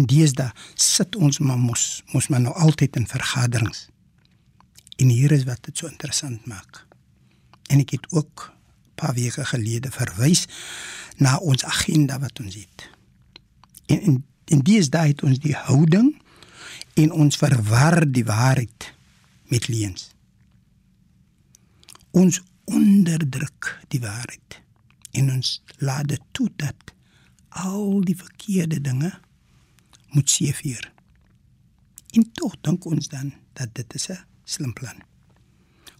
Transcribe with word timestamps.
En 0.00 0.06
deesdae 0.08 0.48
sit 0.80 1.16
ons 1.16 1.38
maar 1.44 1.58
mos, 1.60 2.00
mos 2.14 2.30
maar 2.32 2.40
nou 2.40 2.54
altyd 2.56 2.96
in 2.96 3.08
vergaderings. 3.08 3.88
En 4.96 5.12
hier 5.12 5.32
is 5.32 5.44
wat 5.44 5.60
dit 5.68 5.76
so 5.76 5.90
interessant 5.90 6.46
maak. 6.48 6.86
En 7.68 7.82
ek 7.84 7.92
het 7.98 8.06
ook 8.16 8.48
'n 8.48 8.94
paar 8.94 9.14
weke 9.14 9.44
gelede 9.44 9.90
verwys 9.90 10.46
na 11.16 11.36
ons 11.36 11.64
agenda 11.64 12.18
wat 12.18 12.40
ons 12.40 12.54
het. 12.54 12.90
En 13.86 14.00
in 14.00 14.24
in 14.50 14.64
deesdae 14.66 15.12
het 15.12 15.22
ons 15.22 15.38
die 15.38 15.54
houding 15.54 16.22
en 16.94 17.12
ons 17.12 17.36
verwar 17.36 18.02
die 18.12 18.24
waarheid 18.24 18.94
met 19.46 19.68
leuns. 19.68 20.10
Ons 22.10 22.40
onderdruk 22.64 23.78
die 23.88 24.00
waarheid 24.00 24.62
en 25.10 25.30
ons 25.32 25.62
laat 25.78 26.08
dit 26.08 26.22
toe 26.30 26.50
dat 26.56 26.94
al 27.48 28.00
die 28.00 28.16
verkeerde 28.16 28.80
dinge 28.80 29.12
moet 30.10 30.30
seëvier. 30.30 30.92
En 32.10 32.32
tog 32.32 32.56
dink 32.60 32.84
ons 32.84 33.08
dan 33.08 33.32
dat 33.52 33.74
dit 33.74 33.94
is 33.94 34.08
'n 34.10 34.24
slim 34.44 34.72
plan. 34.72 35.02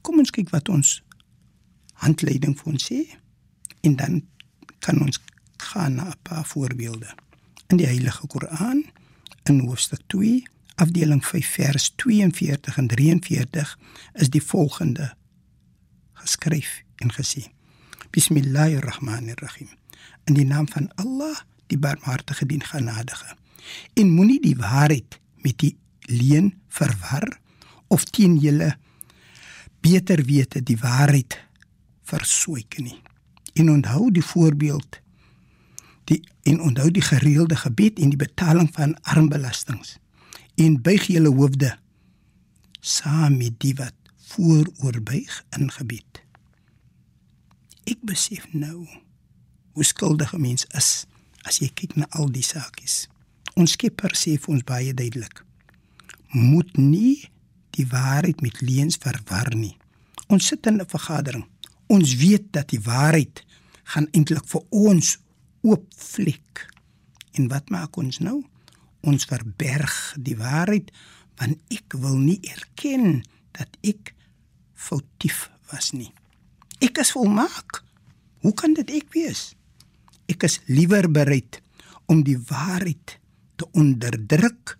Kom 0.00 0.18
ons 0.18 0.30
kyk 0.30 0.50
wat 0.50 0.68
ons 0.68 1.02
handleiding 1.92 2.58
vir 2.58 2.72
ons 2.72 2.84
sê 2.92 3.00
en 3.80 3.96
dan 3.96 4.22
kan 4.78 5.00
ons 5.00 5.20
gaan 5.56 5.94
na 5.94 6.08
'n 6.10 6.22
paar 6.22 6.44
voorbeelde. 6.44 7.14
In 7.66 7.76
die 7.76 7.86
Heilige 7.86 8.26
Koran 8.26 8.84
in 9.42 9.60
hoofstuk 9.60 10.00
2 10.06 10.42
afdeling 10.74 11.24
5 11.26 11.46
vers 11.46 11.92
42 11.96 12.76
en 12.76 12.86
43 12.86 13.78
is 14.12 14.30
die 14.30 14.42
volgende 14.42 15.14
geskryf 16.12 16.82
en 16.96 17.12
gesê 17.12 17.44
Bismillahirrahmanirrahim 18.10 19.68
in 20.24 20.34
die 20.34 20.44
naam 20.44 20.68
van 20.68 20.90
Allah 20.94 21.36
die 21.66 21.78
barmhartige 21.78 22.46
die 22.46 22.60
genadige 22.64 23.36
en 23.94 24.14
moenie 24.14 24.40
die 24.40 24.56
waarheid 24.56 25.20
met 25.44 25.58
die 25.58 25.76
leuen 26.10 26.52
verwar 26.68 27.40
of 27.88 28.04
teen 28.04 28.38
julle 28.38 28.76
beter 29.80 30.24
wete 30.24 30.62
die 30.62 30.78
waarheid 30.78 31.38
versoek 32.10 32.78
nie 32.78 32.98
en 33.54 33.70
onthou 33.70 34.10
die 34.10 34.24
voorbeeld 34.24 35.00
die 36.10 36.20
en 36.42 36.60
onthou 36.60 36.90
die 36.90 37.04
gereelde 37.04 37.56
gebed 37.56 37.98
en 37.98 38.12
die 38.12 38.20
betaling 38.20 38.70
van 38.74 38.96
armbelastings 39.02 39.98
en 40.60 40.80
buig 40.82 41.06
julle 41.12 41.32
hoofde 41.34 41.76
saam 42.80 43.36
met 43.36 43.60
die 43.60 43.74
wat 43.76 43.94
vooroorbuig 44.30 45.44
in 45.58 45.70
gebed. 45.74 46.22
Ek 47.90 48.00
besef 48.06 48.46
nou 48.52 48.86
hoe 49.72 49.84
skuldig 49.84 50.34
'n 50.34 50.40
mens 50.40 50.66
is 50.80 51.06
as 51.42 51.58
jy 51.58 51.70
kyk 51.74 51.96
na 51.96 52.06
al 52.10 52.30
die 52.30 52.44
saakies. 52.44 53.08
Ons 53.56 53.72
Skepper 53.72 54.14
sê 54.14 54.36
vir 54.38 54.54
ons 54.54 54.64
baie 54.64 54.94
duidelik: 54.94 55.44
Moet 56.30 56.76
nie 56.76 57.30
die 57.76 57.86
waarheid 57.86 58.42
met 58.42 58.60
leuns 58.60 58.96
verwar 58.96 59.54
nie. 59.54 59.76
Ons 60.28 60.46
sit 60.46 60.66
in 60.66 60.80
'n 60.80 60.86
vergadering. 60.86 61.46
Ons 61.88 62.14
weet 62.14 62.52
dat 62.52 62.68
die 62.68 62.80
waarheid 62.80 63.44
gaan 63.84 64.06
eintlik 64.12 64.46
vir 64.46 64.62
ons 64.70 65.18
oopvlek. 65.62 66.68
En 67.32 67.48
wat 67.48 67.70
maak 67.70 67.96
ons 67.96 68.18
nou? 68.18 68.44
ons 69.06 69.26
verberg 69.28 69.96
die 70.20 70.36
waarheid 70.38 70.90
want 71.40 71.56
ek 71.72 71.96
wil 71.96 72.18
nie 72.20 72.38
erken 72.52 73.22
dat 73.56 73.72
ek 73.86 74.12
foutief 74.76 75.48
was 75.70 75.92
nie. 75.96 76.10
Ek 76.84 77.00
is 77.00 77.12
volmaak. 77.16 77.80
Hoe 78.44 78.52
kan 78.56 78.74
dit 78.76 78.88
ek 79.00 79.08
wees? 79.16 79.54
Ek 80.28 80.44
is 80.44 80.58
liewer 80.68 81.08
bereid 81.08 81.60
om 82.12 82.20
die 82.26 82.36
waarheid 82.36 83.16
te 83.60 83.68
onderdruk 83.76 84.76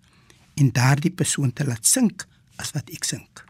en 0.57 0.73
daardie 0.73 1.13
persoon 1.13 1.53
te 1.53 1.65
laat 1.67 1.85
sink 1.87 2.25
as 2.61 2.73
wat 2.75 2.89
ek 2.93 3.05
sink. 3.07 3.45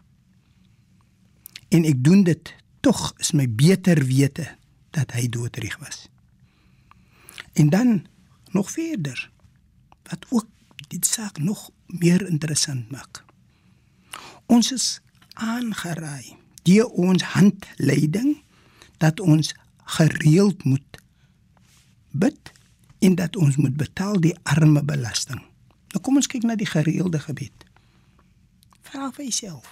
En 1.72 1.86
ek 1.88 2.02
doen 2.04 2.24
dit 2.28 2.52
tog 2.84 3.12
is 3.22 3.32
my 3.36 3.46
beter 3.48 4.02
wete 4.04 4.46
dat 4.92 5.14
hy 5.16 5.28
doodreg 5.32 5.78
was. 5.80 6.06
En 7.56 7.70
dan 7.72 8.02
nog 8.52 8.70
verder 8.70 9.30
wat 10.10 10.26
ook 10.28 10.48
die 10.92 11.00
saak 11.00 11.38
nog 11.40 11.70
meer 11.86 12.26
interessant 12.28 12.90
maak. 12.92 13.24
Ons 14.52 14.72
is 14.72 14.86
aangeraai 15.40 16.36
deur 16.68 16.86
ons 16.86 17.24
handleiding 17.34 18.36
dat 19.02 19.20
ons 19.20 19.54
gereeld 19.96 20.64
moet 20.64 21.00
bid 22.12 22.52
en 23.02 23.14
dat 23.14 23.36
ons 23.36 23.56
moet 23.56 23.76
betaal 23.76 24.20
die 24.22 24.34
arme 24.42 24.82
belasting. 24.86 25.40
Nou 25.90 26.00
kom 26.04 26.20
ons 26.20 26.30
kyk 26.30 26.46
na 26.46 26.54
die 26.58 26.68
gereelde 26.70 27.18
gebed. 27.18 27.66
Vra 28.86 29.10
vir 29.16 29.26
jouself. 29.26 29.66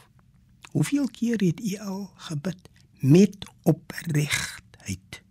Hoeveel 0.75 1.07
keer 1.15 1.39
het 1.43 1.61
u 1.63 1.77
al 1.79 2.03
gebid 2.27 2.69
met 2.99 3.47
opregtheid? 3.63 5.23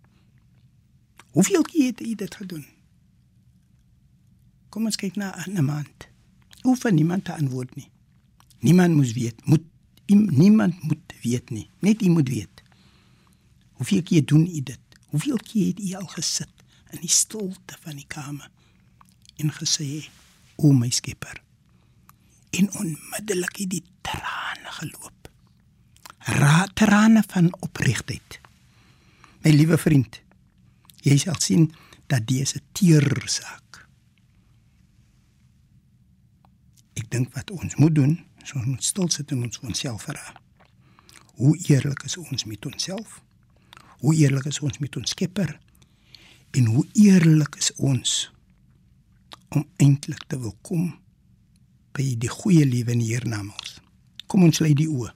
Hoeveel 1.36 1.62
keer 1.62 1.92
het 1.92 2.00
u 2.00 2.14
dit 2.14 2.34
gedoen? 2.34 2.64
Kom 4.72 4.88
ons 4.88 4.96
kyk 4.96 5.16
na 5.16 5.34
'n 5.46 5.64
maand. 5.64 6.08
Hoef 6.62 6.90
niemand 6.90 7.24
te 7.24 7.34
antwoord 7.34 7.76
nie. 7.76 7.88
Niemand 8.60 8.94
moet 8.94 9.12
weet, 9.12 9.46
moet 9.46 9.64
niemand 10.06 10.82
moet 10.82 11.12
weet 11.22 11.50
nie. 11.50 11.68
Net 11.78 12.02
u 12.02 12.08
moet 12.08 12.28
weet. 12.28 12.62
Hoeveel 13.72 14.02
keer 14.02 14.24
doen 14.24 14.46
u 14.46 14.62
dit? 14.62 14.80
Hoeveel 15.06 15.36
keer 15.36 15.66
het 15.66 15.80
u 15.80 15.94
al 15.94 16.06
gesit 16.06 16.59
in 16.90 17.00
die 17.00 17.12
stilte 17.12 17.76
van 17.80 17.96
die 17.96 18.06
kamer 18.08 18.50
en 19.36 19.52
gesê: 19.52 20.08
"O 20.56 20.72
my 20.72 20.90
Skepper." 20.90 21.42
En 22.50 22.72
onmiddellik 22.72 23.56
het 23.56 23.70
die 23.70 23.84
trane 24.00 24.70
geloop. 24.80 25.30
Ra 26.18 26.66
trane 26.74 27.22
van 27.26 27.54
opregtheid. 27.60 28.40
My 29.42 29.50
liewe 29.50 29.78
vriend, 29.78 30.20
jy 31.00 31.16
sal 31.16 31.40
sien 31.40 31.74
dat 32.06 32.26
dis 32.26 32.54
'n 32.54 32.62
teersaak 32.72 33.70
Ek 37.00 37.08
dink 37.10 37.32
wat 37.32 37.50
ons 37.54 37.76
moet 37.80 37.94
doen, 37.94 38.12
is 38.42 38.52
ons 38.52 38.66
moet 38.66 38.84
stil 38.84 39.08
sit 39.12 39.32
en 39.32 39.46
ons 39.46 39.60
onsself 39.64 40.04
vra. 40.08 40.34
Hoe 41.40 41.54
eerlik 41.70 42.04
is 42.04 42.16
ons 42.20 42.44
met 42.44 42.66
onsself? 42.66 43.20
Hoe 44.00 44.14
eerlik 44.14 44.48
is 44.50 44.60
ons 44.60 44.78
met 44.78 44.96
ons 44.96 45.10
Skepper? 45.10 45.54
En 46.50 46.64
hoe 46.64 46.86
eerlik 46.92 47.54
is 47.54 47.74
ons 47.74 48.32
om 49.48 49.66
eintlik 49.76 50.24
te 50.26 50.38
wil 50.38 50.56
kom 50.66 50.88
by 51.94 52.06
die 52.18 52.30
goeie 52.30 52.64
lewe 52.66 52.90
in 52.96 53.04
hiernamaals? 53.04 53.76
Kom 54.26 54.42
ons 54.42 54.58
lei 54.58 54.72
die 54.74 54.88
oë. 54.90 55.12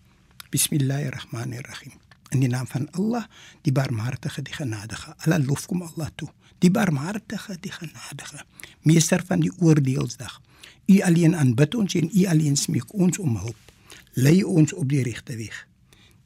Bismillahirrahmanirrahim. 0.54 1.96
In 2.30 2.44
die 2.44 2.50
naam 2.52 2.68
van 2.70 2.86
Allah, 2.94 3.26
die 3.66 3.74
barmhartige, 3.74 4.44
die 4.46 4.54
genadige. 4.54 5.16
Allah 5.26 5.42
lof 5.42 5.66
kom 5.66 5.82
Allah 5.82 6.12
toe. 6.14 6.30
Die 6.62 6.70
barmhartige, 6.70 7.58
die 7.60 7.74
genadige. 7.74 8.44
Meester 8.86 9.26
van 9.26 9.42
die 9.42 9.50
oordeelsdag. 9.58 10.38
U 10.86 11.00
alleen 11.02 11.34
aanbid 11.34 11.74
ons 11.74 11.98
en 11.98 12.10
U 12.14 12.26
alleen 12.30 12.56
smeek 12.56 12.94
ons 12.94 13.18
om 13.18 13.40
hulp. 13.42 13.74
Lei 14.14 14.44
ons 14.46 14.72
op 14.72 14.86
die 14.88 15.02
regte 15.02 15.34
weg. 15.36 15.64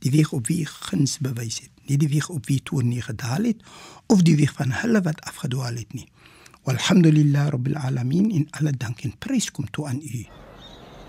Die 0.05 0.13
weg 0.13 0.37
op 0.37 0.53
wie 0.53 0.67
guns 0.69 1.17
bewys 1.25 1.63
het, 1.65 1.73
nie 1.89 1.99
die 2.01 2.11
weg 2.13 2.29
op 2.29 2.47
wie 2.47 2.61
toe 2.63 2.83
nie 2.83 3.03
gedaal 3.03 3.49
het 3.51 3.65
of 4.07 4.23
die 4.23 4.37
weg 4.37 4.53
van 4.57 4.73
hulle 4.83 5.03
wat 5.03 5.21
afgedwaal 5.21 5.81
het 5.81 5.93
nie. 5.93 6.09
Walhamdulillah 6.69 7.49
rabbil 7.55 7.77
alamin 7.77 8.31
in 8.31 8.47
alle 8.51 8.73
dank 8.73 9.01
en 9.09 9.17
prys 9.19 9.51
kom 9.51 9.71
toe 9.71 9.87
aan 9.89 10.03
U. 10.05 10.27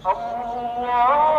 Allah 0.03 1.38